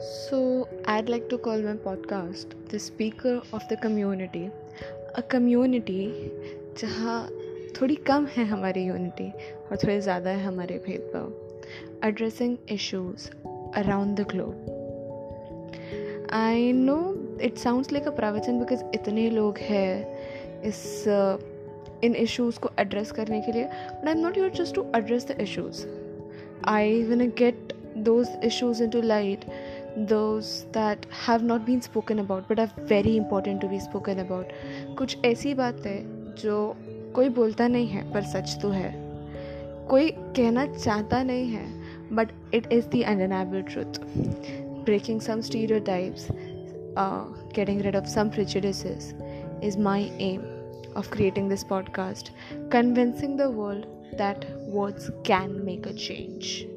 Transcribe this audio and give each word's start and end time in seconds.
So, 0.00 0.66
I'd 0.86 1.10
like 1.10 1.28
to 1.28 1.36
call 1.36 1.60
my 1.60 1.74
podcast 1.74 2.54
The 2.70 2.78
Speaker 2.78 3.42
of 3.52 3.68
the 3.68 3.76
Community. 3.76 4.50
A 5.14 5.22
community 5.22 6.06
जहाँ 6.78 7.16
थोड़ी 7.80 7.96
कम 8.08 8.26
है 8.26 8.44
हमारी 8.44 8.84
unity 8.84 9.28
और 9.30 9.76
थोड़े 9.76 10.00
ज़्यादा 10.00 10.30
है 10.30 10.44
हमारे 10.44 10.78
भेदभाव। 10.86 12.08
Addressing 12.08 12.56
issues 12.72 13.28
around 13.76 14.16
the 14.20 14.26
globe 14.30 14.70
I 16.32 16.72
know 16.72 16.98
it 17.42 17.58
sounds 17.58 17.92
like 17.92 18.06
a 18.06 18.10
प्रवचन 18.10 18.58
बिकॉज़ 18.58 18.84
इतने 18.94 19.28
लोग 19.30 19.58
हैं 19.58 20.62
इस 20.62 21.04
इन 22.04 22.14
इश्यूज़ 22.14 22.60
को 22.60 22.70
एड्रेस 22.78 23.12
करने 23.12 23.40
के 23.40 23.52
लिए 23.52 23.64
I 23.64 24.12
am 24.12 24.18
not 24.18 24.38
your 24.38 24.50
just 24.62 24.74
to 24.74 24.86
address 24.96 25.28
the 25.28 25.40
issues 25.40 25.84
I 26.68 27.02
want 27.02 27.28
get 27.38 27.72
those 27.96 28.28
issues 28.42 28.80
into 28.80 29.00
light 29.02 29.44
those 29.97 30.65
that 30.71 31.05
have 31.25 31.43
not 31.43 31.65
been 31.65 31.81
spoken 31.81 32.19
about 32.19 32.47
but 32.47 32.59
are 32.59 32.71
very 32.79 33.15
important 33.17 33.61
to 33.61 33.67
be 33.67 33.79
spoken 33.79 34.19
about 34.19 34.51
कुछ 34.97 35.17
ऐसी 35.25 35.53
बात 35.53 35.85
है 35.85 35.97
जो 36.35 36.75
कोई 37.15 37.29
बोलता 37.29 37.67
नहीं 37.67 37.87
है 37.87 38.11
पर 38.13 38.23
सच 38.23 38.57
तो 38.61 38.69
है 38.69 38.93
कोई 39.89 40.11
कहना 40.11 40.65
चाहता 40.75 41.23
नहीं 41.23 41.47
है 41.51 41.65
but 42.15 42.31
it 42.53 42.71
is 42.73 42.87
the 42.87 43.03
undeniable 43.07 43.61
truth 43.61 43.99
breaking 44.87 45.19
some 45.19 45.41
stereotypes 45.41 46.25
uh, 46.95 47.23
getting 47.53 47.79
rid 47.81 47.95
of 47.95 48.07
some 48.07 48.29
prejudices 48.29 49.07
is 49.69 49.77
my 49.77 50.11
aim 50.19 50.43
of 50.95 51.09
creating 51.09 51.49
this 51.53 51.63
podcast 51.63 52.29
convincing 52.69 53.35
the 53.35 53.49
world 53.49 53.87
that 54.17 54.45
words 54.77 55.09
can 55.23 55.59
make 55.65 55.87
a 55.87 55.93
change 55.93 56.67